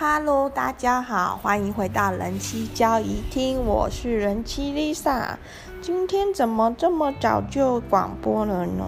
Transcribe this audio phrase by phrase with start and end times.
[0.00, 5.34] Hello，大家好，欢迎回到人妻交谊厅，我是人妻 Lisa。
[5.82, 8.84] 今天怎么这么早就广播了呢？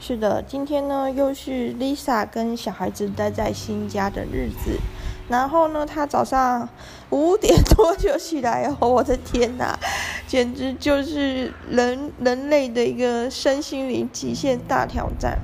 [0.00, 4.80] 是的，今天呢又是 Lisa 跟小孩子待在新家的日子。
[5.28, 6.68] 然后呢，他早上
[7.10, 9.78] 五点多就起来哦，我的天哪，
[10.26, 15.38] 简直就是人人类的一个身心灵极限大挑战。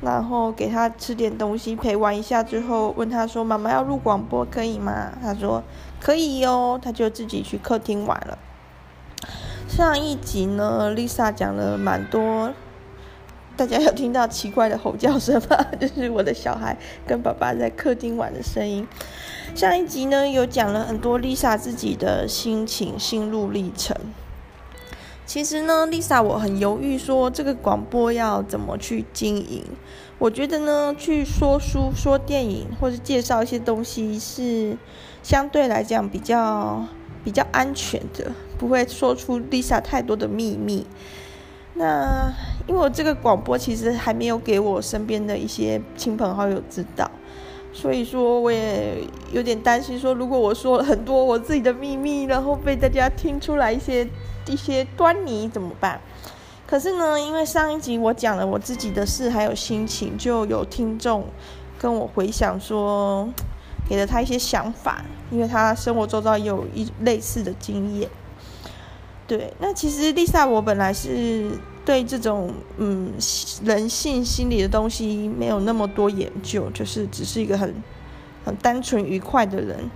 [0.00, 5.62] 然后给他吃点东西，陪玩一下之后，问他说：“妈妈要录广播可以吗？”他说
[6.00, 8.38] ：“可以哟。”他就自己去客厅玩了。
[9.68, 12.52] 上一集呢，Lisa 讲了蛮多，
[13.56, 15.56] 大家有听到奇怪的吼叫声吗？
[15.78, 16.76] 就是我的小孩
[17.06, 18.88] 跟爸爸在客厅玩的声音。
[19.54, 23.94] 上一集呢，有讲了很多 Lisa 自己的心情、心路历程。
[25.30, 29.62] 其实呢，Lisa，我很犹豫，说这个广播要怎么去经营。
[30.18, 34.76] 我觉得呢，去说书、说电影，或者介绍一些东西，是
[35.22, 36.84] 相对来讲比较
[37.22, 40.84] 比较安全的，不会说出 Lisa 太多的秘密。
[41.74, 42.32] 那
[42.66, 47.08] 因为我这个广播其实还没有给我身边的一些亲朋好友知道，
[47.72, 54.08] 所以说我也有点担心，说如果我说了很多我自己的秘密，然后被大家听出来一些。
[54.46, 56.00] 一些端倪怎么办？
[56.66, 61.24] 可是呢，因为上一集我讲了我自己的事，还有心情，就有听众
[61.78, 63.28] 跟我回想说，
[63.88, 68.08] 给了他一些想法，因为他生活周遭有一类似的经验。
[69.26, 71.50] 对，那其实 Lisa 我本来是
[71.84, 73.12] 对这种嗯
[73.64, 77.74] 人性心理的东西没有那么多研究，就是只是一个很
[78.44, 79.90] 很单纯愉快的人。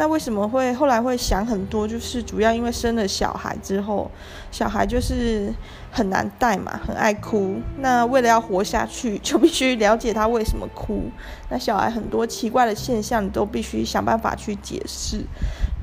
[0.00, 1.86] 那为什么会后来会想很多？
[1.86, 4.10] 就是主要因为生了小孩之后，
[4.50, 5.52] 小孩就是
[5.90, 7.56] 很难带嘛，很爱哭。
[7.80, 11.02] 那为了要活下去，就必须了解他为什么哭。
[11.50, 15.22] 那小孩很多奇怪的现象，你都必须想办法去解释。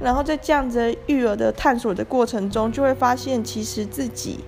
[0.01, 4.39] 然后在这样子育儿的探索的过程中，就会发现其实自己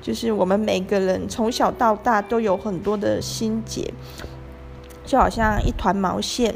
[0.00, 3.92] 就是我们每个人从小到大都有很多的心结，
[5.04, 6.54] 就好像一团毛线。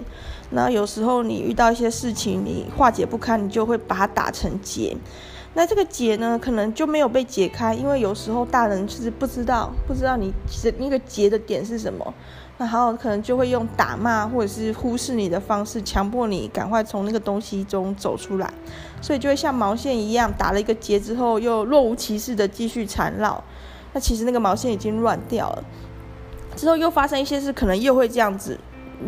[0.50, 4.96] 那有时候你遇到一些事情，你化解不开，你就会把它打成结。
[5.54, 10.32] 那这个结呢，可能就没有被解开，因为有时候大人其实不知道，不知道你
[10.78, 12.14] 那个结的点是什么，
[12.56, 18.52] 然后可能就会用打骂或者是忽视你的方式，强迫你赶快从那个东西中走出来。
[19.00, 23.42] 所以就会像毛线一样，打了一个结之后，又若无其事的继续缠绕。
[23.92, 25.64] 那其实那个毛线已经乱掉了，
[26.54, 28.56] 之后又发生一些事，可能又会这样子。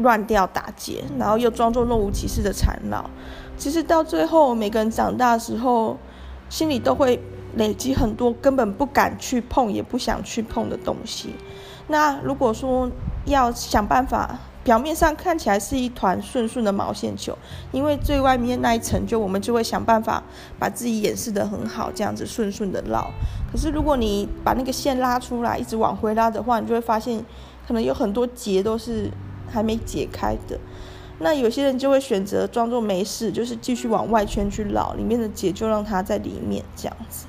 [0.01, 3.09] 乱掉打结，然后又装作若无其事的缠绕。
[3.57, 5.97] 其实到最后，每个人长大的时候，
[6.49, 7.21] 心里都会
[7.57, 11.35] 累积很多根本不敢去碰，也不想去碰的东西。
[11.89, 12.91] 那如果说
[13.27, 17.37] 要想办法，表面上看起来是一团顺顺的毛线球，
[17.73, 20.23] 因为最外面那一层，就我们就会想办法
[20.59, 23.11] 把自己掩饰得很好，这样子顺顺的绕。
[23.53, 27.25] 可是如果你把那个线拉出来，一直往回拉的话，你就会发现，
[27.67, 29.11] 可能有很多结都是。
[29.53, 30.59] 还没解开的，
[31.19, 37.27] 那有些人就会选择装作没事，就是继续往外圈去绕，里面的结就让它在里面这样子。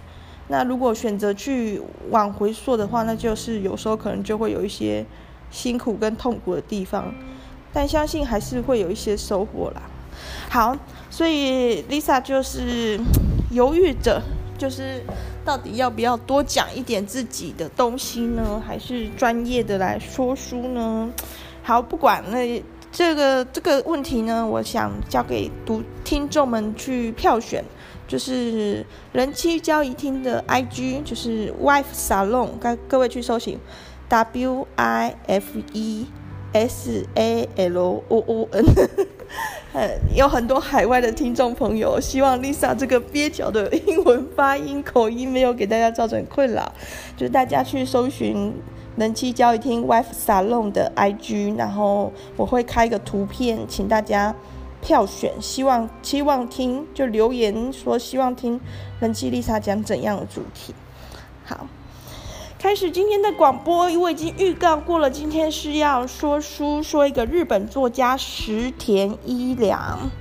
[0.47, 5.05] 那如果选择去往回溯的话，那就是有时候可能就会有一些
[5.51, 7.13] 辛苦跟痛苦的地方，
[7.71, 9.81] 但相信还是会有一些收获啦。
[10.49, 10.75] 好，
[11.09, 12.99] 所以 Lisa 就是
[13.51, 14.21] 犹豫着，
[14.57, 15.01] 就是
[15.45, 21.09] 到底要不要多讲一点自己的东西呢，还是专业的来说书呢？
[21.65, 27.63] 好，不管那这个这个问题呢，我想交给读听众们去票选，
[28.05, 33.57] 就是人气交易厅的 IG，就是 Wife Salon，该各位去搜寻。
[34.09, 36.05] W I F E
[36.51, 38.65] S A L O O N，
[39.73, 46.73] 呃，有很多海外的听众朋友，希望 Lisa 这个蹩脚的英文发音口音没有给大家造成困扰，
[47.15, 48.53] 就是大家去搜寻。
[48.95, 54.35] 人气交易厅 Wife Salon 的 IG，然后我会开一个图片，请大家
[54.81, 58.59] 票选，希望希望听就留言说希望听
[58.99, 60.75] 人妻 Lisa 讲怎样的主题。
[61.43, 61.67] 好，
[62.59, 70.11] 开始今天的广播，我已经预告过了，今天是要说书，说一个日本作家石田一良。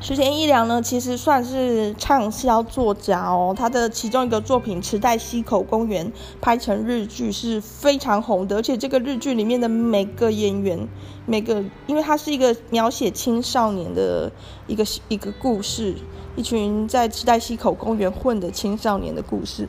[0.00, 3.52] 石田一良呢，其实算是畅销作家哦。
[3.56, 6.06] 他的其中一个作品《池袋西口公园》
[6.40, 10.86] 拍成日剧是非常红的，而且这个日剧里面的每个演员，
[11.26, 14.30] 每个，因为它是一个描写青少年的
[14.68, 15.96] 一个一个故事，
[16.36, 19.68] 一群在池袋西口公园混的青少年的故事。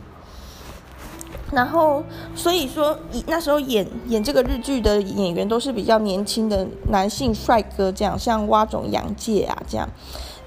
[1.51, 2.03] 然后，
[2.35, 2.97] 所以说，
[3.27, 9.89] 那时候演演这个日剧的演员都是比较年轻的男性帅哥，这样像蛙种洋介啊这样。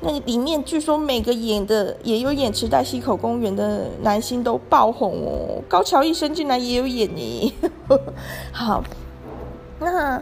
[0.00, 7.54] 那里面据说每个演的也有演池袋西口公园的男星都爆红哦，高桥一生竟然也有演呢。
[8.52, 8.82] 好，
[9.78, 10.20] 那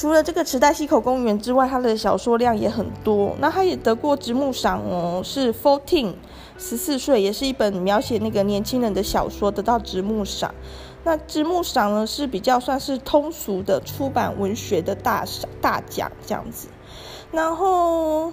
[0.00, 3.36] 除了这个池袋西口公园之外，他的小说量也很多。
[3.38, 6.14] 那他也得过直木赏哦，是 Fourteen。
[6.56, 10.54] 十四岁也是一本描写那个年轻人的小说，得到直木赏。
[11.04, 16.68] 那直木赏呢是比较算是通俗的出版文学的大赏大奖这样子。
[17.30, 18.32] 然后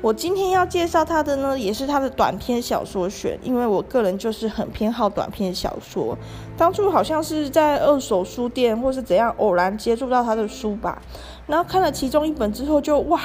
[0.00, 6.16] 我今天要介绍他的呢，也是他的短篇小说选，因为我个人就是很偏好短篇小说。
[6.56, 11.02] 当初好像是在二手书店或是怎样偶然接触到他的书吧，
[11.46, 13.20] 然后看了其中一本之后就哇。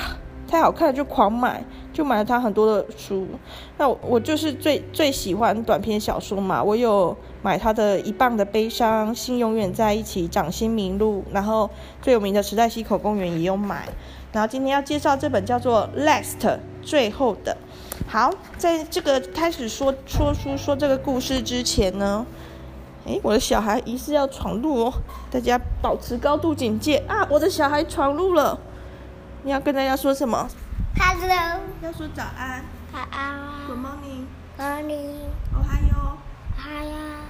[0.46, 3.26] 太好看了，就狂买，就买了他很多的书。
[3.76, 11.68] 那我，就是最最喜欢短篇小说嘛，我有买他的《一磅的悲伤》、《心永远在一起》、《掌心迷路》，然后
[12.04, 13.90] 最有名的《时代西口公园》也有买。
[14.34, 16.40] 然后今天要介绍这本叫做《Last》
[16.82, 17.56] 最后的。
[18.08, 22.26] 好，在这个开始说说书说这个故事之前呢，
[23.06, 24.94] 诶，我的小孩疑似要闯入哦，
[25.32, 27.26] 大家保持高度警戒啊！
[27.30, 28.60] 我的小孩闯入了。
[29.44, 30.50] 你要跟大家说什么
[30.98, 31.60] ？Hello。
[31.82, 32.64] 要说早安。
[32.92, 33.36] 早安。
[33.68, 34.26] Good morning。
[34.58, 35.16] Morning。
[35.54, 36.18] 哦嗨哟。
[36.58, 37.23] 嗨呀。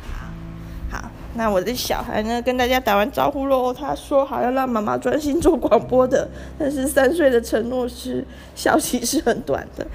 [1.35, 3.73] 那我的小孩呢，跟大家打完招呼喽。
[3.73, 6.29] 他说好要让妈妈专心做广播的，
[6.59, 8.23] 但是三岁的承诺是
[8.55, 9.87] 消息是很短的，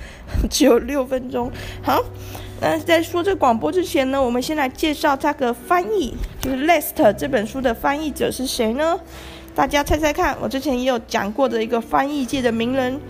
[0.51, 1.51] 只有六分钟。
[1.83, 2.03] 好，
[2.61, 8.99] 那在说这广播之前呢，我们先来介绍这个翻译，就是《Last》这本书的翻译者是谁呢？
[9.55, 13.01] 大家猜猜看，我之前也有讲过的一个翻译界的名人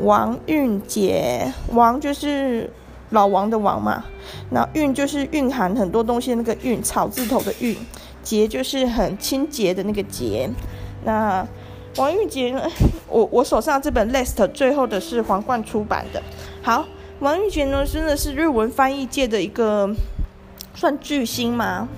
[0.00, 2.70] 王韵杰，王就是
[3.10, 4.04] 老王的王嘛，
[4.50, 7.76] 那蕴就是蕴含很多东西的那个蕴，草字头的蕴，
[8.22, 10.48] 洁就是很清洁的那个洁。
[11.04, 11.46] 那
[11.96, 12.62] 王玉洁呢，
[13.08, 16.22] 我我手上这本《Last》最后的是皇冠出版的。
[16.62, 16.86] 好，
[17.18, 19.90] 王玉洁呢，真的是日文翻译界的一个
[20.74, 21.88] 算巨星吗？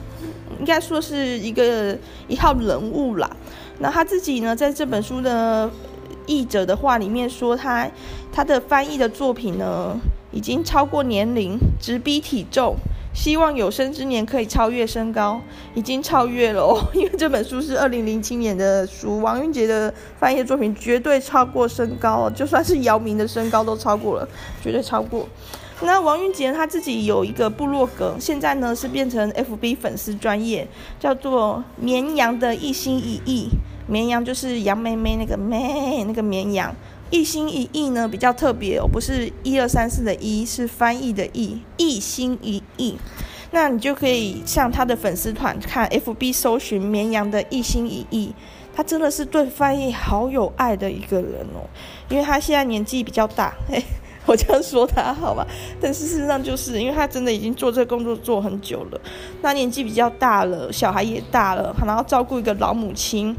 [0.58, 1.96] 应该说是一个
[2.28, 3.28] 一号人物啦。
[3.78, 5.68] 那他自己呢，在这本书的
[6.26, 7.88] 译者的话里面说，他
[8.32, 9.96] 他的翻译的作品呢，
[10.32, 12.74] 已经超过年龄，直逼体重，
[13.14, 15.40] 希望有生之年可以超越身高，
[15.74, 24.28] 已经超越了哦， 因为这本书是二零零七年的书，王蕴洁的翻译作品绝对超过身高，就算是姚明的身高都超过了，
[24.62, 25.28] 绝对超过。
[25.84, 30.66] 那王蕴洁他自己有一个部落格，现在呢是变成 FB 粉丝专业，
[31.00, 33.48] 叫做绵羊的一心一意。
[33.88, 36.72] 绵羊就是杨妹妹那个妹，那个绵羊，
[37.12, 42.96] 一心一意呢比较特别哦，不是一二三四的一，是翻译的译，一心一意。
[43.50, 48.32] 那你就可以向他的粉丝团看 FB 搜寻绵羊的一心一意，
[48.74, 51.68] 他真的是对翻译好有爱的一个人哦，
[52.08, 53.84] 因为他现在年纪比较大， 嘿，
[54.24, 55.46] 我这样说他好吧，
[55.78, 58.98] 但事实上就是因为他真的已经做这个工作做很久了，
[59.42, 63.36] 那年纪比较大了，小孩也大了，然后照顾一个老母亲。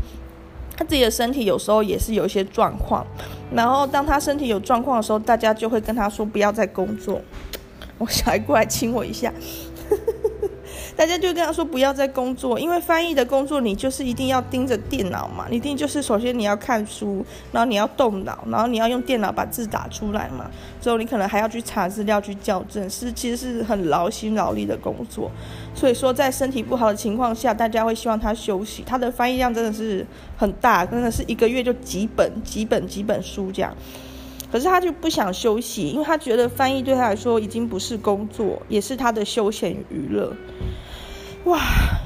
[0.75, 3.05] 他自己的身体有时候也是有一些状况，
[3.53, 7.21] 然后当他身体有状况的时候，大家就会跟他说不要再工作。
[7.97, 9.31] 我小孩过来亲我一下。
[10.95, 25.31] 大家就跟他说不要再工作，因为翻译的工作你就是一定要盯着电脑嘛，一定就是首先你要看书，然后你要动脑，然后你要用电脑把字打出来嘛，之后你可能还要去查资料去校正，是其实是很劳心劳力的工作。
[25.73, 28.83] 所以说在身体不好的情况下，大家会希望他休息。
[28.85, 30.05] 他的翻译量真的是
[30.37, 33.75] 很大，真的是一个月就几本几本几本书这样。
[34.51, 40.31] 可是他就不想休息，因为他觉得翻译对他来说已经不是工作，也是他的休闲娱乐。
[41.45, 41.59] 哇，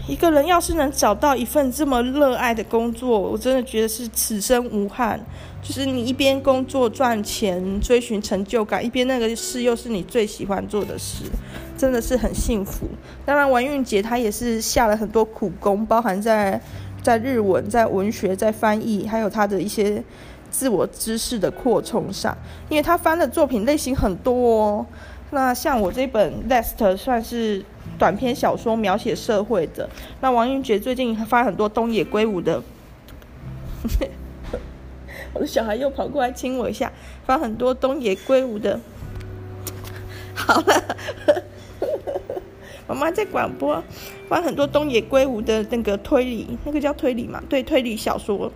[0.08, 5.20] 一个人要是能找到一份这么热爱的工作，我真的觉得是此生无憾。
[5.62, 11.26] 就是你一边工作赚钱，追寻成就感，一边那个事又是你最喜欢做的事，
[11.78, 12.88] 真的是很幸福。
[13.26, 16.60] 当然，王蕴洁她也是下了很多苦功，包含在
[17.04, 20.04] 在日文、在文学、在翻译，还有她的一些。
[20.50, 22.36] 自我知识的扩充上，
[22.70, 24.86] 因为他翻的作品类型很多哦。
[25.30, 27.64] 那像我这本《Last》算是
[27.98, 29.90] 短篇小说，描写社会的。
[30.22, 32.62] 那王蕴洁最近发很多东野圭吾的。
[35.34, 36.92] 我的小孩又跑过来亲我一下，
[37.26, 38.80] 发很多东野圭吾的。
[40.34, 40.96] 好了，
[42.88, 43.84] 妈妈在广播，
[44.30, 47.42] 翻很多东野圭吾的那个推理，那个叫推理嘛？
[47.50, 48.52] 对，推理小说。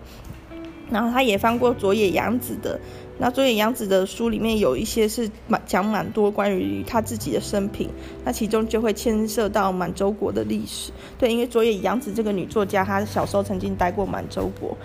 [0.89, 2.79] 然后他也翻过佐野洋子的
[3.22, 7.88] 那佐野洋子的书里面有一些是蛮讲蛮多关于她自己的生平，
[8.25, 10.92] 那其中就会牵涉到满洲国的历史。
[11.20, 14.75] 对，因为佐野洋子这个女作家，她小时候曾经待过满洲国，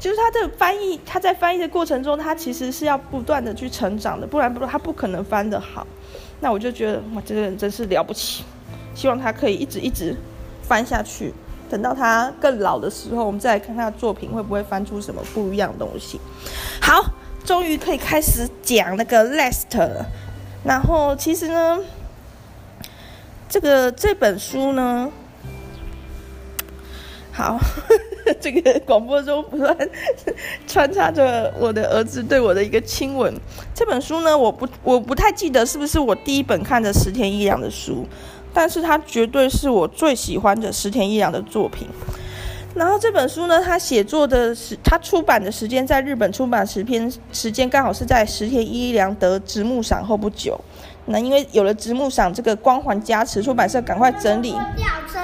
[0.00, 5.86] 就是她的翻译，她在翻译的过程中，她其实是要不断的去成长的，不然不她不可能翻得好。
[6.40, 8.42] 那我就觉得哇，这个人真是了不起，
[8.96, 10.16] 希望她可以一直一直
[10.62, 11.32] 翻下去。
[11.70, 16.20] 等到他更老的时候，我们再来看他的作品会不会翻出什么不一样的东西。
[16.80, 17.02] 好，
[17.44, 20.06] 终于可以开始讲那个 Lest 了。
[20.64, 21.78] 然后其实呢，
[23.48, 25.10] 这个这本书呢，
[27.32, 27.58] 好，
[28.40, 29.76] 这个广播中不断
[30.66, 33.34] 穿插着我的儿子对我的一个亲吻。
[33.74, 38.06] 这本书呢，我不我不太记得是不是我第一本看的石田一良的书。
[38.56, 41.88] 但是它绝对是我最喜欢的石田一良的作品。
[42.74, 50.60] 然后这本书呢，他写作的时，他出版的时间在日本出版时篇时间刚好是在石田一良得直木赏后不久。
[51.06, 54.52] 那因为有了直木赏这个光环加持，出版社赶快整理。
[54.76, 55.20] 吊车，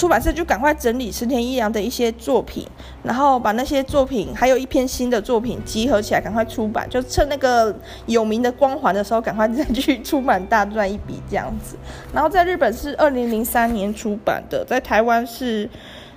[0.00, 2.66] 出版社就赶快整理石田一良的一些作品，
[3.02, 6.88] 然后把那些作品还有一篇新的作品集合起来，赶快出版。
[6.88, 7.76] 就趁那个
[8.06, 11.76] 有名的光环的时候，赶快再去出版，大赚一笔这样子。
[12.14, 15.68] 然后在日本是二零零三年出版的，在台湾是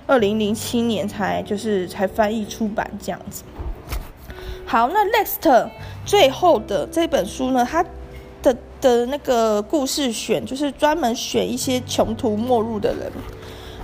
[0.06, 3.42] 二零零七年才就是才翻译出版这样子。
[4.64, 5.68] 好，那 next
[6.06, 7.84] 最后的这本书呢，它
[8.42, 13.12] 的的那个故事选就是专门选一些穷途末路的人。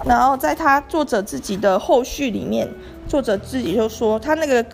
[0.04, 2.68] 然后在他作者自己的后续里面，
[3.06, 4.64] 作者自己就说，他那个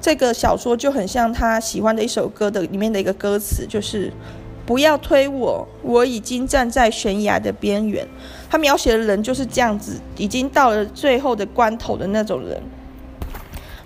[0.00, 4.12] 这个小说就很像他喜欢的一首歌的里面的一个歌词，就是
[4.64, 8.06] 不要推我，我已经站在悬崖的边缘。
[8.48, 12.60] 他描写的人就是这样子，已经到了最后的关头的那种人。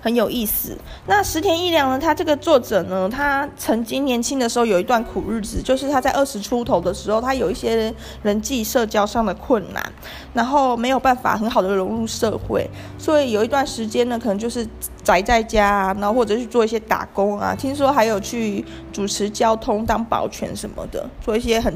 [0.05, 0.77] 很有意思。
[1.07, 1.97] 那石田一良呢？
[1.97, 9.83] 他这个作者呢，他曾经年轻的时候有一段苦日子，就是他在二十出头的时候，他有一些人际社交上的困难，
[10.31, 12.69] 然后没有办法很好的融入社会，
[12.99, 14.67] 所以有一段时间呢，可能就是。
[15.05, 21.71] 宅在家啊，然后或者去做一些打工啊，听说还有去主持交通、当保全什么的，做一些很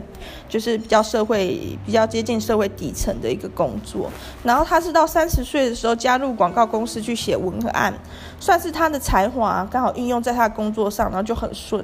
[0.48, 4.10] 就是比较社会、比较接近社会底层的一个工作。
[4.42, 7.94] 然后他是到三十岁的时候加入广告公司去写文案，
[8.40, 11.84] 算是他的才华刚好运用在他的工作上，然后就很顺。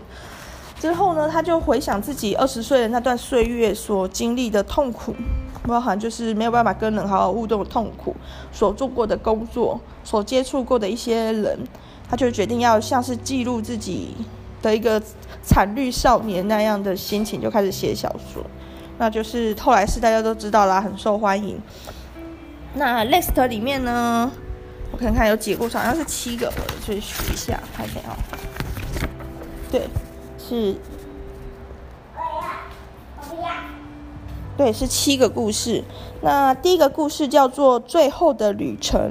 [0.79, 5.15] 之后呢，他就回想自己二十岁的那段岁月所经历的痛苦。
[5.67, 8.15] 包含就是没有办法跟人好好互动的痛苦，
[8.51, 11.57] 所做过的工作，所接触过的一些人，
[12.07, 14.13] 他就决定要像是记录自己
[14.61, 15.01] 的一个
[15.41, 18.43] 惨绿少年那样的心情，就开始写小说。
[18.99, 21.59] 那就是后来是大家都知道啦，很受欢迎。
[22.75, 24.31] 那 Lest 里面呢，
[24.91, 28.17] 我看看有几个故事，好像是七个，我去数一下，看一下啊。
[29.71, 29.81] 对，
[30.37, 30.75] 是。
[34.57, 35.83] 对，是七个故事。
[36.21, 39.01] 那第一个故事叫做《最后的旅程》，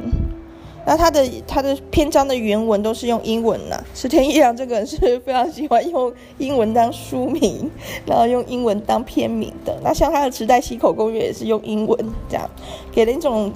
[0.86, 3.78] 那它的它的篇章的原文都是用英文呐。
[3.94, 7.70] 石田一良这个人是非常喜欢用英文当书名，
[8.06, 9.78] 然后用英文当篇名的。
[9.84, 12.48] 那像他的《池袋西口公园》也是用英文，这样
[12.90, 13.52] 给人一种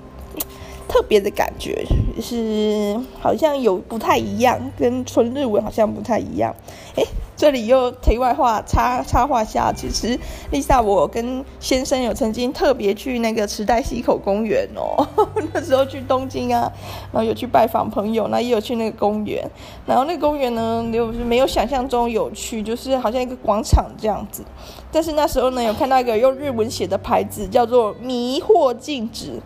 [0.89, 1.85] 特别的感觉，
[2.21, 6.55] 是好像有不太一样，跟纯日文好像不太一样。
[6.97, 10.19] 诶这里又题外话插插话下，其实
[10.51, 15.07] 丽莎我跟先生有曾经特别去那个池袋西口公园哦，
[15.55, 16.69] 那时候去东京啊，
[17.13, 19.49] 然后有去拜访朋友，那也有去那个公园，
[19.87, 24.43] 然后那个公园呢，就是没有想象中有趣，就是好像一个广场这样子，
[24.91, 29.41] 但是那时候呢，有看到一个用日文写的牌子，叫做“迷惑禁止”。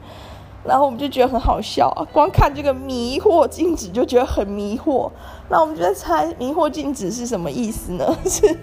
[0.64, 5.11] 然后我们就觉得很好笑啊，光看这个迷惑禁止就觉得很迷惑。
[5.49, 8.04] 那我们就在猜迷惑禁止是什么意思呢？
[8.25, 8.57] 是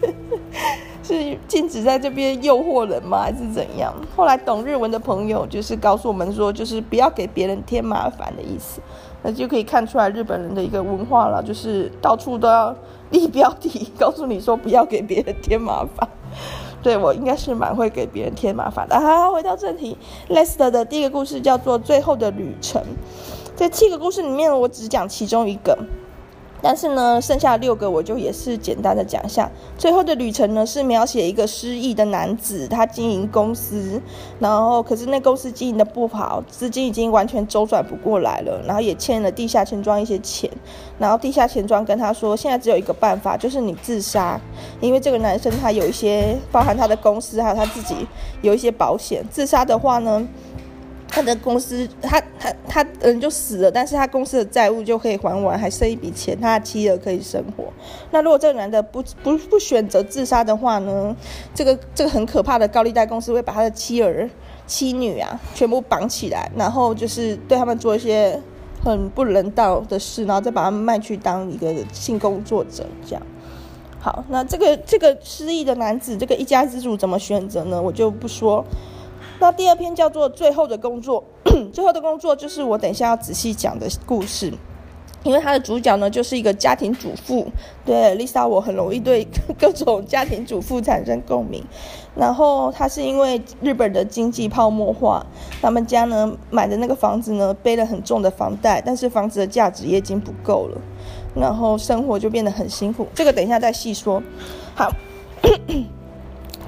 [1.04, 3.22] 是禁止在这边诱惑人吗？
[3.22, 3.94] 还是怎样？
[4.16, 8.80] 后来懂日文的朋友就是告诉我们说，就是不要给别人添麻烦的意思。
[9.22, 12.74] 那就可以看出来日本人的一个文化了，就是到处都要
[13.10, 16.08] 立标题， 告诉你说不要给别人添麻烦。
[16.82, 19.00] 对，我应该是蛮会给别人添麻烦的。
[19.00, 19.98] 好，回到正题
[20.30, 22.82] ，Lest 的第一个故事叫做《最后的旅程》。
[23.56, 25.78] 这七个故事里面，我只讲其中一个。
[26.62, 29.50] 但是呢，剩下六个我就也是简单的讲一下。
[29.78, 34.02] 最后的旅程呢，是描写一个失意的男子，他经营公司，
[34.40, 40.50] 然后可是那公司经营的不好，资金已经完全周转不过来了，然后也欠了地下钱庄一些钱，
[40.98, 44.40] 然后地下钱庄跟他说，现在只有一个办法，就是你自杀，
[44.82, 47.96] 因为这个男生他有一些包含他的公司还有他自己
[48.42, 50.28] 有一些保险，自杀的话呢。
[51.10, 57.66] 他的公司，他他他人就死了，但是他公司的债务就可以还完，还剩一笔钱，他的妻儿可以生活。
[58.12, 61.16] 那如果这个男的不不不选择自杀的话呢？
[61.54, 64.30] 这个这个很可怕的高利贷公司会把他的妻儿、
[64.68, 68.40] 妻女啊全部绑起来，然后就是对他们做一些
[68.84, 73.22] 很不人道的事，然后再把他们卖去当一个性工作者，这样。
[74.00, 77.82] 好，那这个这个失忆的男子，这个一家之主怎么选择呢？
[77.82, 78.64] 我就不说。
[79.40, 81.24] 那第二篇叫做《最后的工作》，
[81.72, 84.54] 最后的工作就是我等一下要仔细讲的故事，
[85.24, 87.48] 因为它的主角呢就是一个家庭主妇。
[87.86, 89.26] 对，Lisa，我很容易对
[89.58, 91.64] 各种家庭主妇产生共鸣。
[92.16, 95.26] 然后他是因为日本的经济泡沫化，
[95.62, 100.82] 他们家呢买的那个房子呢背了很重的房贷，但是房子的价值也已经不够了，
[101.34, 103.08] 然后生活就变得很辛苦。
[103.16, 104.22] 这个等一下再细说。
[104.76, 104.92] 好。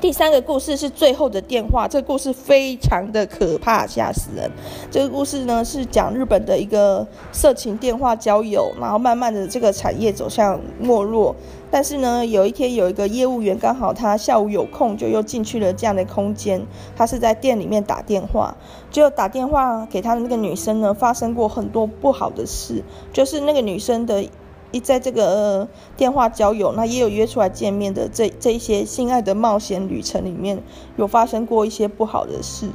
[0.01, 4.49] 第三个故事是最后的电话，这个故事非常的可怕，吓死人。
[4.89, 11.35] 这个故事呢是讲日本的一个色情电话交友，然后慢慢的这个产业走向没落。
[11.69, 16.65] 但是呢，有一天有一个业务员刚好他下午有空，就又进去了这样的空间。
[16.95, 18.55] 他是在店里面打电话，
[18.89, 24.25] 就打电话给他的那个女生呢，发生过很多不好的事，就是那个女生的。
[24.71, 30.61] 一在这个、呃、电话交友，那也有约出来见面的这这一些性爱的冒险旅程里面，
[30.97, 32.69] 有发生过一些不好的事。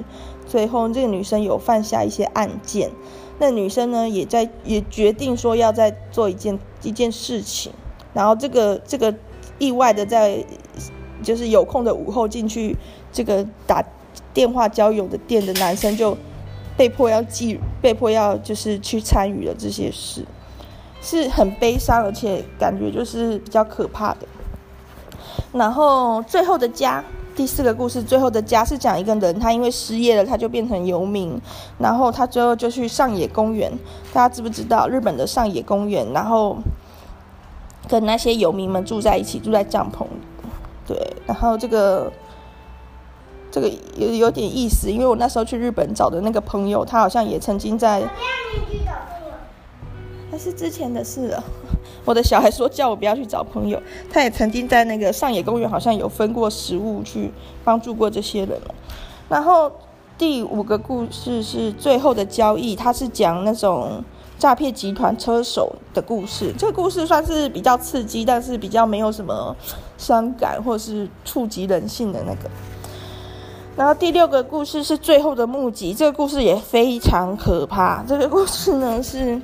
[0.47, 2.91] 最后这个女生有犯下一些案件，
[3.38, 7.73] 那女生呢也在也决定说要再做一件一件事情。
[8.12, 9.15] 然后这个这个
[9.59, 10.45] 意外的在
[11.23, 12.76] 就是有空的午后进去
[13.11, 13.85] 这个打
[14.33, 16.17] 电话交友的店的男生就
[16.76, 20.25] 被迫要记被迫要就是去参与了这些事。
[21.07, 24.27] 是很悲伤，而且感觉就是比较可怕的。
[25.53, 27.03] 然后最后的家，
[27.37, 31.41] 第四个故事，最后的家是讲一个人，他因为失业了，他就变成游民，
[31.79, 33.71] 然后他最后就去上野公园。
[34.13, 36.05] 大家知不知道日本的上野公园？
[36.13, 36.59] 然后
[37.87, 40.05] 跟那些游民们住在一起，住在帐篷。
[40.89, 42.13] 对，然后这个
[43.53, 48.03] 这个有有点意思，因为我那时候去日本找的那个朋友，他好像也曾经在。
[50.38, 51.42] 是之前的事了。
[52.05, 57.33] 我的小孩说叫我不要去找朋友，他也曾经在那个上野公园好像有分过食物去
[57.64, 58.61] 帮助过这些人。
[59.29, 59.70] 然后
[60.16, 64.03] 第五个故事是最后的交易，他是讲那种
[64.38, 66.55] 诈骗集团车手的故事。
[66.57, 69.55] 这个故事算是比较刺激，但是比较没有什么
[69.99, 72.49] 伤感或是触及人性的那个。
[73.77, 78.05] 然后第六个故事是最后的目击，这个故事也非常可怕。
[78.07, 79.40] 这个故事呢是。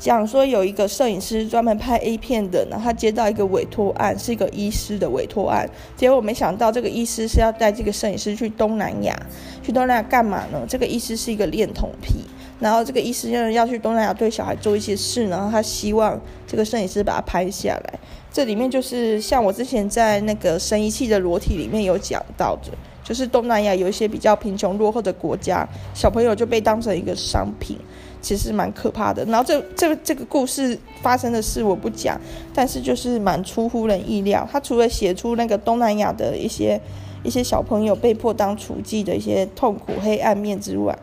[0.00, 5.68] 讲说有一个摄影师专门拍 A 片的，然后他接到一个委托案，是一个医师的委托案。
[5.94, 9.14] 结果我没想到这个医师是要带这个摄影师去东南亚，
[9.62, 10.64] 去东南亚干嘛呢？
[10.66, 12.14] 这个医师是一个恋童癖，
[12.58, 18.00] 然后这个医师要要去东南亚对小孩做一些事，然后他希望这个摄影师把他拍下来。
[18.32, 22.70] 这里面就是像我之前在那个神遗弃的裸体里面有讲到的，
[23.04, 27.76] 就是东南亚有一些比较贫穷落后的国家，小朋友就被当成一个商品。
[28.22, 32.20] 其实蛮可怕的，然后这这这个故事发生的事我不讲，
[32.54, 34.46] 但是就是蛮出乎人意料。
[34.52, 36.78] 他除了写出那个东南亚的一些
[37.22, 40.96] 一些小朋友被迫当厨妓的一些痛苦黑暗面之外，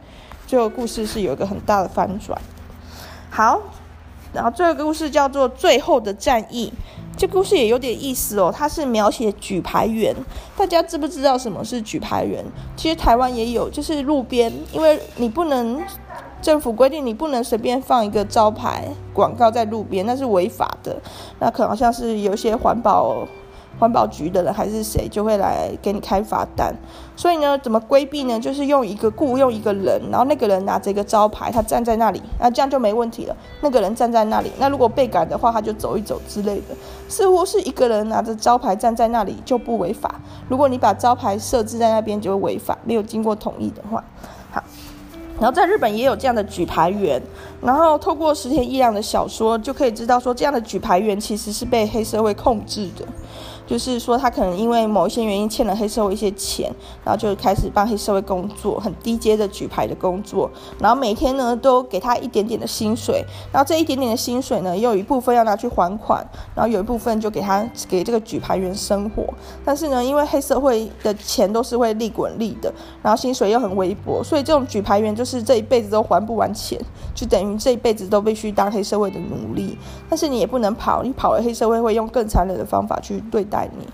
[0.45, 2.39] 最后故事是有一个很大的反转。
[3.31, 3.59] 好，
[4.31, 6.71] 然后最后一个故事叫做《最后的战役》，
[7.17, 8.53] 这故事也有点意思哦。
[8.55, 10.15] 它是描写举牌员，
[10.55, 12.45] 大家知不知道什么是举牌员？
[12.75, 15.81] 其实台湾也有，就是路边，因为你不能。
[16.41, 20.95] 政府规定你不能随便放一个招牌广告在路边，那是违法的。
[21.39, 23.27] 那可能像是有一些环保
[23.79, 26.73] 环保局的人还是谁，就会来给你开罚单。
[27.15, 28.39] 所以呢，怎么规避呢？
[28.39, 33.35] 就是用一个雇佣一个人，然后那个人拿着一个招牌，他站在那里，那这样就没问题了。
[33.61, 36.75] 那个人站在那里，那如果被赶的话，他就走一走之类的。
[37.07, 40.19] 似乎是一个人拿着招牌站在那里就不违法。
[40.47, 42.77] 如果你把招牌设置在那边，就会违法。
[42.83, 44.03] 没有经过同意的话，
[45.39, 47.21] 然后在日本也有这样的举牌员，
[47.61, 53.05] 然后透过石田一良的小说就可以知道说，这样的举牌员其实是被黑社会控制的。
[53.67, 56.71] 就是说，他可能因为某一些原因欠了黑社会一些钱，
[57.03, 60.49] 然后就开始帮黑社会工作，很低阶的举牌的工作。
[60.79, 66.25] 然后每天呢，都给他一点点的薪水，然后这一点点的薪水呢，又有一部分要拿去还款，
[66.55, 69.25] 然后有一部分就给他给这个举牌员生活。
[69.65, 76.79] 但是呢，因为黑社会的钱都是会利滚利的，然后薪水又很微薄，所以这种举牌员就是这一辈子都还不完钱，
[77.13, 79.77] 就等于这一辈子都必须当黑社会的奴隶。
[80.09, 83.56] 但是你也不能跑，你跑了黑社会会用更残忍的方法去对待。
[83.77, 83.87] 你，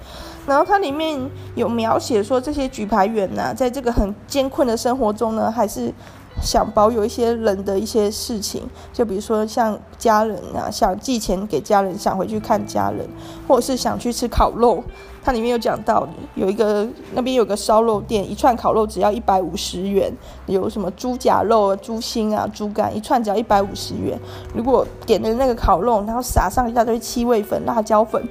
[0.48, 1.20] 然后它里面
[1.56, 5.94] 有描写说，这些举牌员呢，在这个很艰困的生活中呢，还是
[6.42, 13.08] 想保有一些人的一些事情，就比如说像家人啊，想寄钱给家人，想回去看家人，
[13.48, 14.84] 或者是想去吃烤肉。
[15.26, 20.12] 它里面有讲到，有一个那边有个烧肉店，一串烤肉只要一百五十元，
[20.48, 24.20] 有什么猪甲肉、猪心啊、猪肝，一串只要一百五十元。
[24.54, 28.22] 如果点的那个烤肉，然后撒上一大堆七味粉、辣椒粉，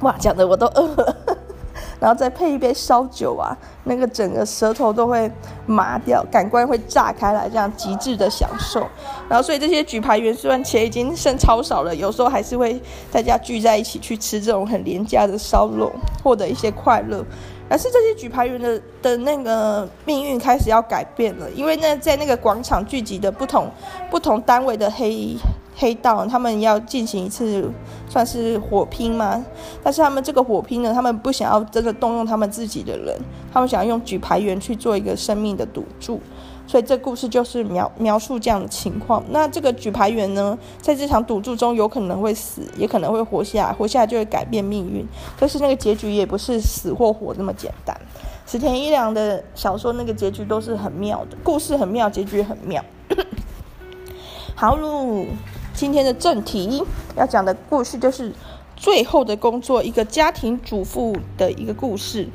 [0.00, 1.16] 哇，讲的我都饿了。
[2.00, 3.50] 然后再配一杯烧酒啊，
[3.82, 5.28] 那个整个舌头都会
[5.66, 8.86] 麻掉，感官会炸开来，这样极致的享受。
[9.28, 12.80] 然后，所以这些举牌员虽然钱已经剩超少了，有时候还是会
[13.10, 15.90] 大家聚在一起去吃这种很廉价的烧肉，
[16.22, 17.24] 获得一些快乐。
[17.68, 23.68] 而是这些举牌员的的那个命运开始要改变了，因为那在那个广场聚集的不同
[24.08, 25.36] 不同单位的黑衣。
[25.80, 27.70] 黑道他们要进行一次
[28.08, 29.44] 算是火拼吗？
[29.80, 33.16] 但是他们这个火拼呢，他们不想要真的动用他们自己的人，
[33.52, 36.20] 他们想要用举牌员去做一个生命的赌注，
[36.66, 39.22] 所以这故事就是描描述这样的情况。
[39.30, 45.06] 那这个举牌员呢，在这场赌注中有可能会死，也可能会活下来，活下来就会改变命运。
[45.38, 47.96] 但是那个结局也不是死或活那么简单。
[48.46, 52.84] 石田一良的小说那个结局都是很妙的，故事很妙，结局很妙。
[54.56, 55.26] 好噜。
[55.78, 56.82] 今天的正题
[57.16, 58.32] 要讲的故事就是
[58.76, 62.28] 最后的工作，一个家庭主妇的一个故事。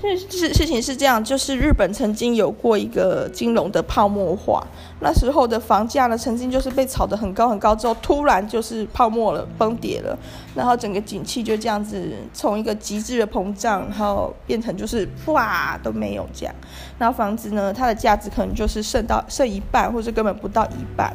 [0.00, 4.64] 事事事情是这样，就是日本曾经有过一个金融的泡沫化，
[5.00, 10.16] 那时候的房价呢，曾经就是被炒得很高很高，之后突然就是泡沫了，崩跌了，
[10.54, 16.54] 然后整个景气就这样子从一个极致的膨胀，然后变成就是哇都没有这样，
[16.96, 21.12] 然后房子呢，它的价值可能就是剩到剩一半，或者根本不到一半。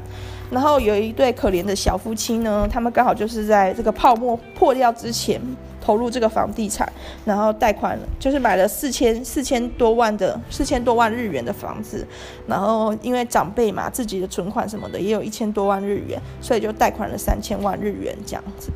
[0.49, 5.39] 然后有一对可怜的小夫妻呢，他们刚好就是在这个泡沫破掉之前
[5.79, 6.91] 投入这个房地产，
[7.23, 12.05] 然后贷款就是买了四千四千多万的四千多万日元的房子，
[12.47, 18.71] 然后因为长辈嘛，自己的存款什么的也有一千多万日元，所以就贷款了三千万日元这样子。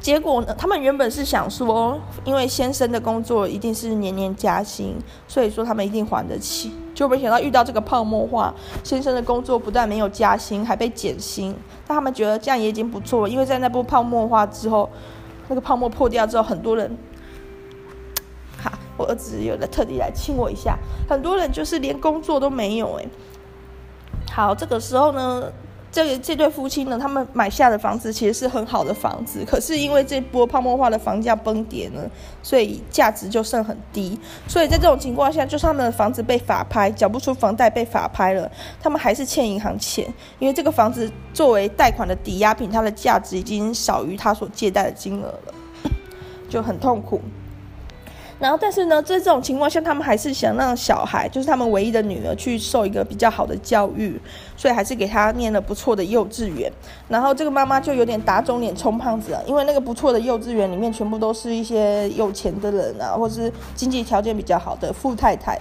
[0.00, 4.94] 结果呢，他们原本是想说，因为先生的工作一定是年年加薪，
[5.26, 6.72] 所以说他们一定还得起。
[6.94, 11.54] 就没想到遇到这个泡沫化，先生的工作不但没有加薪，还被减薪。
[11.86, 14.88] 但他们觉得这样也已经不错了，因为在那波泡沫化之后，
[15.48, 16.96] 那个泡沫破掉之后，很多人，
[18.62, 20.78] 哈，我儿子有的特地来亲我一下，
[21.08, 23.08] 很多人就是连工作都没有诶。
[24.30, 25.52] 好，这个时候呢。
[25.94, 32.00] 这个这对夫妻呢，他们买下的房子其实是很好的房子，可是因为这波泡沫化的房价崩跌呢，
[32.42, 34.18] 所以价值就剩很低。
[34.48, 38.50] 所以在这种情况下，就是他们的房子被法拍，缴不出房贷被法拍了，
[38.82, 40.04] 他们还是欠银行钱，
[40.40, 45.54] 因为这个房子作为贷款的抵押品，它的价值已经少于他所借贷的金额了，
[46.50, 47.20] 就很痛苦。
[48.40, 54.20] 然后，但是呢，在这种情况下，他们还是想让小孩，就是他们唯一的女儿，去受一个比较好的教育，
[54.56, 56.70] 所以还是给她念了不错的幼稚园。
[57.08, 65.58] 然后这个妈妈就有点打肿脸充胖子了，因为那个不错的幼稚园里面全部都是一些有钱的人啊，或是经济条件比较好的富太太。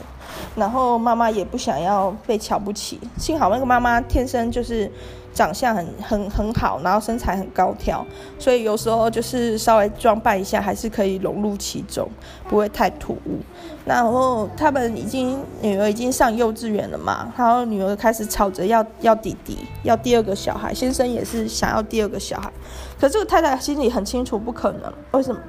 [0.55, 4.91] 然后妈妈也不想要被瞧不起，幸好那个妈妈天生就是。
[5.33, 8.05] 长相很很很好，然后身材很高挑，
[8.37, 12.07] 所以有时候就是稍微装扮一下，还是可以融入其中，
[12.47, 13.39] 不会太突兀。
[13.85, 22.51] 然后他们已经女儿已经上幼稚园了嘛，然后女儿开始吵着要要弟弟，要第二个小孩，先生也是想要第二个小孩，
[22.99, 25.41] 可是这个太太心里很清楚，不可能，为什么？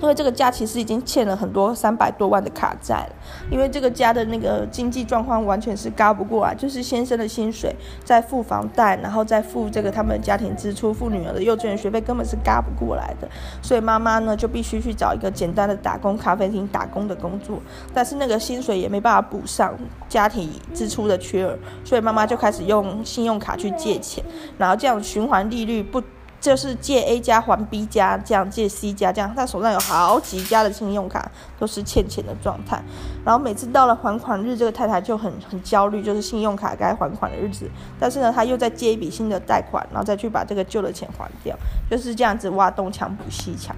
[0.00, 3.10] 因为这个家其实已经欠了很多三百多万的卡债了，
[3.50, 13.28] 因为这个家的那个经济状况完全是轧不过来，就是先生的薪水在付房贷，然后再付这个他们家庭支出，付女儿的幼稚园学费，根本是轧不过来的，
[13.60, 17.60] 所以妈妈呢就必须去找一个简单的打工咖啡厅打工的工作，
[17.92, 19.76] 但是那个薪水也没办法补上
[20.08, 24.24] 家庭支出的缺额，所以妈妈就开始用信用卡去借钱，
[24.56, 26.00] 然后这样循环利率不。
[26.40, 32.80] 就是借 A 家还 B 家，这样借 C 家，这样他手上有好几家的信用卡都是欠钱的状态。
[33.24, 37.68] 然后每次到了还款日，这个太太就很很焦虑，就是信用卡该还款的日子。
[37.98, 41.56] 但是呢，他又在借一笔新的贷款，然后再去把这个旧的钱还掉，
[41.90, 43.74] 就是这样子挖东墙补西墙。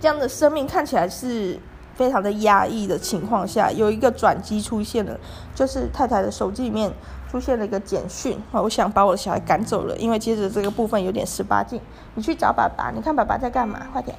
[0.00, 1.58] 这样的生命看起来是
[1.96, 5.18] 非常的压抑的情况下，有一个转机出现了，
[5.52, 6.92] 就是太太的手机里面。
[7.34, 11.80] 出现了一个简讯，我想把我的小孩赶走了，因为接着这个部分有点十八禁。
[12.14, 13.88] 你去找爸爸，你看爸爸在干嘛？
[13.92, 14.16] 快点，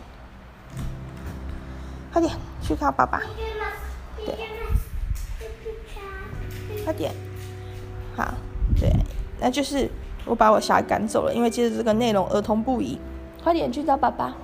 [2.11, 3.21] 快点去看爸爸。
[4.17, 4.35] 对，
[6.83, 7.13] 快点，
[8.17, 8.33] 好，
[8.77, 8.91] 对，
[9.39, 9.89] 那就是
[10.25, 12.99] 我把我小孩赶走了，因为接着这个内容儿童不宜。
[13.41, 14.35] 快点去找爸爸。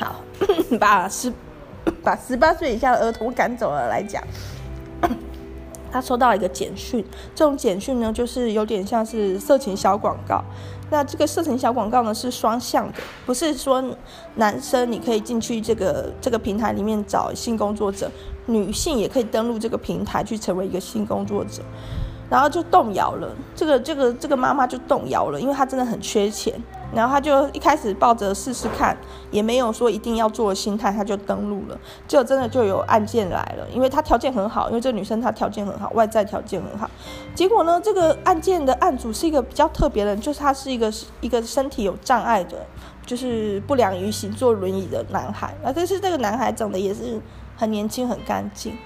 [0.00, 0.16] 好，
[0.80, 1.32] 把十。
[2.02, 4.22] 把十八岁以下的儿童赶走了来讲。
[5.90, 7.02] 他收到一个简讯，
[7.34, 10.44] 这种简讯呢，就是有点像是色情小广告。
[10.90, 13.82] 那这个色情小广告呢，是双向的，不是说
[14.34, 18.10] 男生你可以进去这个这个平台里面找性工作者，
[18.44, 21.62] 女性也可以登录这个平台去成为一个性工作者。
[22.28, 26.52] 然后就动摇了，这个这个这个妈妈就动摇了，因为她真的很缺钱。
[26.94, 28.96] 然后他就一开始抱着试试看，
[29.30, 31.78] 也没有说一定要做的心态，他就登录了。
[32.06, 36.90] 结果真的就有案件来了，因为他条件很好，因为这女生她条件很好，外在条件很好。
[37.34, 42.66] 结果呢，这个案件的案主是一个比较特别的人，就是他是一个一个身体有障碍的，
[43.04, 45.54] 就是不良于行，坐轮椅的男孩。
[45.62, 47.20] 啊，但是这个男孩长得也是
[47.56, 48.76] 很年轻，很干净。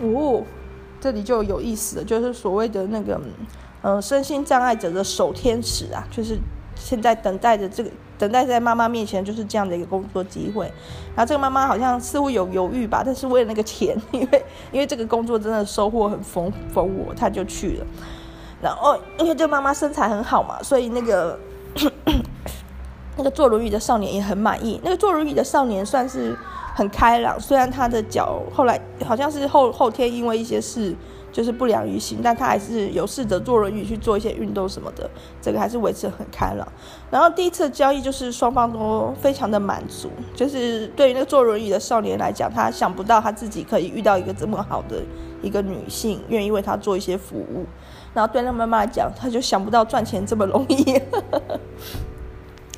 [0.00, 0.42] 哦。
[0.98, 3.20] 这里就有意思了，就是所谓的那个，
[3.82, 6.38] 呃，身心障碍者的守天使啊，就是
[6.76, 10.66] 现在等待着这个，等待在妈妈面前，就是这样的一个工作机会。
[11.16, 17.86] 然后这个妈妈好像似乎有犹豫吧，但是为了那个钱， 因为因为这个工作真的收获很丰丰沃，她就去了。
[18.62, 21.38] 然后因为这个妈妈身材很好嘛，所以那个
[23.18, 24.80] 那个坐轮椅的少年也很满意。
[24.84, 26.36] 那个坐轮椅的少年算是。
[26.76, 30.94] 很开朗，虽然他的脚后来好像是后后天因为一些事
[31.36, 35.06] 就是不良于行，但他还是有试着坐轮椅去做一些运动什么的，
[35.42, 36.66] 这个还是维持很开朗。
[37.10, 45.02] 然后第一次交易就是双方都非常的满足，就是对于那个坐轮椅的少年来讲，他想不到他自己可以遇到一个这么好的
[45.42, 47.66] 一个女性，愿意为他做一些服务。
[48.14, 50.98] 然后对那妈妈讲，他就想不到赚钱这么容易。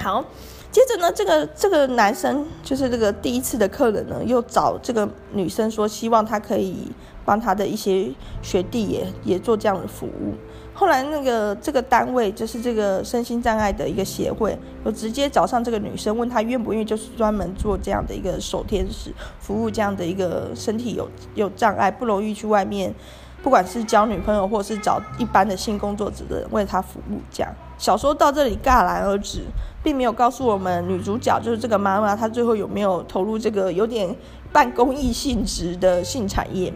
[0.01, 0.25] 好。
[0.71, 6.93] 接着呢，这个这个男生就是这个第一次的客人呢，又找这个女生说，希望他可以
[7.29, 8.11] 帮他的一些
[8.41, 10.33] 学弟也也做这样的服务。
[10.73, 22.95] 后来那个这个单位就是这个身心障碍的一个协会，我直接找上这个女生，问她愿不愿意，就是专门做这样的一个守天使服务，这样的一个身体有有障碍不容易去外面，
[23.43, 27.21] 不管是交女朋友或者是找一般的性工作者的人为她服务。
[27.31, 29.43] 这样小说到这里戛然而止。
[29.81, 34.15] 并没有告诉我们女主角就是这个妈妈，她最后有没有投入这个有点
[34.53, 36.71] 半公益性质的性产业。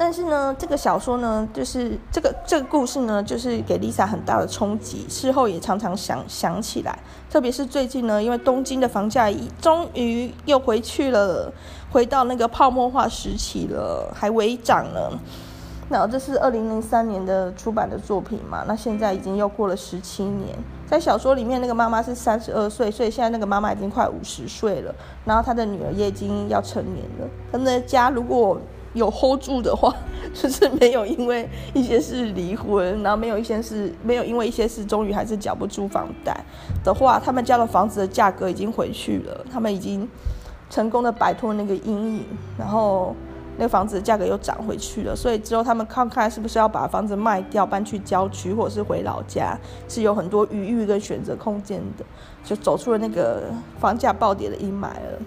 [0.00, 6.96] 但是呢，这个小说呢，就是这个这个故事呢，就是给 Lisa 很大的冲击，事后也常常想想起来。
[7.28, 9.28] 特别是最近呢，因为东京的房价
[9.60, 11.52] 终于又回去了，
[11.90, 15.18] 回到那个泡沫化时期了，还微涨了。
[15.90, 18.62] 那这是二零零三年的出版的作品嘛？
[18.68, 20.56] 那现在已经又过了十七年。
[20.86, 24.94] 在小说里面，那个妈妈是三十二岁，所以现在那个妈妈已经快五十岁了。
[25.24, 27.28] 然后她的女儿也已经要成年了。
[27.50, 28.60] 他们的家如果
[28.94, 29.94] 有 hold 住的话，
[30.34, 36.36] 就是没有因为一些事离婚，然后没有一些事，没有因为一些事，终于还是缴不出房贷
[36.84, 39.44] 的话，他们家的房子的价格已经回去了。
[39.52, 40.08] 他们已经
[40.70, 42.24] 成功的摆脱那个阴影，
[42.58, 43.14] 然后。
[43.60, 52.04] 那个房子的价格又涨回去了，所以之后他们看看是不是要把房子卖掉，搬去郊区，或者是回老家，是有很多余裕跟选择空间的，
[52.44, 53.46] 就走出了那个
[53.80, 55.18] 房价暴跌的阴霾了。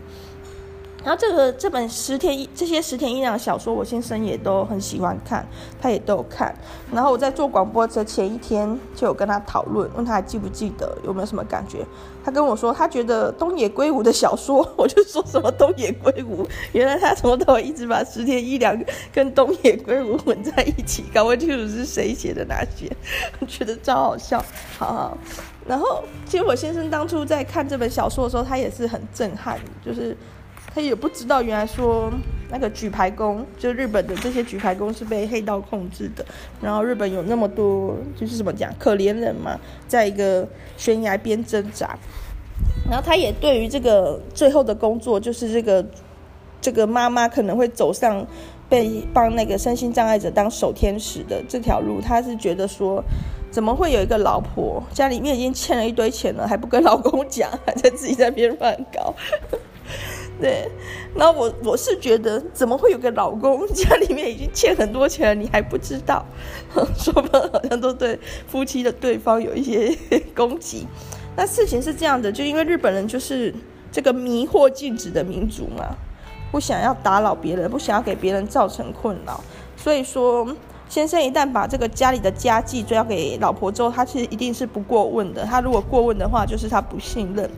[1.03, 5.45] 然后这个这本十田一这些十田一郎小说，我先生也都很喜欢看，
[5.81, 6.53] 他也都有看。
[6.91, 11.85] 然后我在做广播的前一天就有跟他讨论，问他还记不记得，有没有什么感觉？
[12.23, 18.79] 他跟我说他觉得东野圭吾的小说，我就说什么东野圭吾，原来他从头到尾一直把十田一两
[19.11, 22.87] 跟东野圭吾混在一起，搞不清楚是谁写的哪些，
[23.47, 24.37] 觉得超好笑。
[24.77, 25.17] 好好，
[25.65, 30.15] 然后其实我先生当初在看这本小说的时候，他也是很震撼，就是。
[30.73, 32.11] 他也不知道，原来说
[32.49, 36.25] 那个举牌工，就日本的这些举牌工是被黑道控制的。
[36.61, 41.97] 然后日本有那么多，就是怎么讲，可怜人嘛，在一个悬崖边挣扎。
[42.89, 45.85] 然后他也对于这个最后的工作，就是这个
[46.61, 48.25] 这个妈妈可能会走上
[48.69, 53.03] 被帮那个身心障碍者当守天使的这条路，他是觉得说，
[53.49, 59.13] 怎么会有一个老婆家里面已经欠了一堆钱了，还不跟老公讲， 还在自己在边乱搞。
[60.41, 60.67] 对，
[61.15, 66.25] 然后我我是觉得，怎么会有个老公家里面已经欠很多钱了，你还不知道？
[66.97, 69.95] 说不好像都对夫妻的对方有一些
[70.35, 70.87] 攻击。
[71.37, 73.53] 那事情是这样的，就因为日本人就是
[73.91, 75.95] 这个迷惑禁止的民族嘛，
[76.51, 79.39] 不想要打扰别人，不想要给别人造成困扰，
[79.77, 80.47] 所以说。
[80.89, 85.45] 先生一旦把这个家里的家计交给老婆之后，他其实一定是不过问的。
[85.45, 87.49] 他如果过问的话，就是他不信任。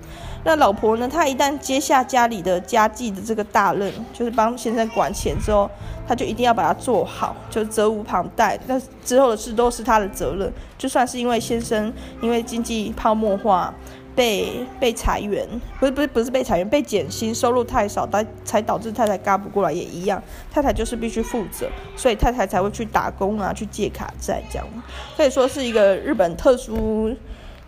[0.46, 1.08] 那老婆呢？
[1.08, 5.70] 他一旦接下家里的家计的这个大任，就是帮先生管钱之后，
[6.06, 8.60] 他就一定要把它做好，就责无旁贷。
[8.68, 10.52] 那之后的事都是他的责任。
[10.78, 13.74] 就算是因为先生因为经济泡沫化，
[14.14, 15.48] 被被裁员，
[15.80, 24.68] 不是不是不是被裁员，被减薪，收入太少，才才导致太太嘎不过来也一样，太太就是必须负责，所以太太才会去打工啊，去借卡债这样，
[25.16, 27.16] 可以说是一个日本特殊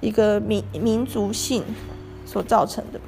[0.02, 1.64] 一个民民族性
[2.26, 3.00] 所造成的。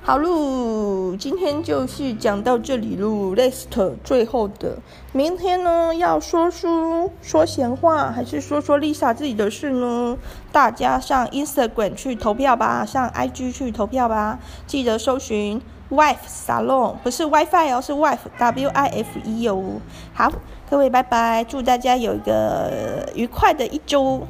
[0.00, 3.34] 好喽，今天就是讲到这里喽。
[3.36, 4.78] Last 最后的，
[5.12, 10.16] 明天呢要说书、说闲话，还是说说 Lisa 自己的事呢？
[10.50, 14.38] 大家上 Instagram 去投票吧，上 IG 去投票吧。
[14.66, 19.62] 记得搜寻 Wife Salon，不是 WiFi 哦，是 Wife W I F E 哦。
[20.14, 20.32] 好，
[20.70, 24.22] 各位拜拜，祝大家有一个愉快的一周。